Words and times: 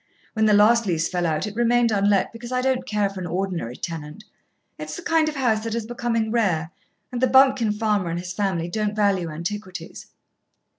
When 0.33 0.47
the 0.47 0.53
last 0.55 0.87
lease 0.87 1.07
fell 1.07 1.27
out 1.27 1.45
it 1.45 1.55
remained 1.55 1.91
unlet 1.91 2.33
because 2.33 2.51
I 2.51 2.61
don't 2.61 2.87
care 2.87 3.07
for 3.07 3.19
an 3.19 3.27
ordinary 3.27 3.75
tenant. 3.75 4.23
It's 4.79 4.95
the 4.95 5.03
kind 5.03 5.29
of 5.29 5.35
house 5.35 5.63
that 5.63 5.75
is 5.75 5.85
becoming 5.85 6.31
rare, 6.31 6.71
and 7.11 7.21
the 7.21 7.27
bumpkin 7.27 7.71
farmer 7.71 8.09
and 8.09 8.17
his 8.17 8.33
family 8.33 8.67
don't 8.67 8.95
value 8.95 9.29
antiquities." 9.29 10.07